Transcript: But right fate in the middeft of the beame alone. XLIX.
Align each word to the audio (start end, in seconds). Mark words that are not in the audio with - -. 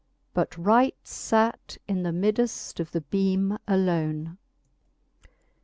But 0.33 0.57
right 0.57 0.95
fate 1.03 1.77
in 1.87 2.01
the 2.01 2.09
middeft 2.09 2.79
of 2.79 2.89
the 2.91 3.01
beame 3.01 3.59
alone. 3.67 4.39
XLIX. 5.21 5.27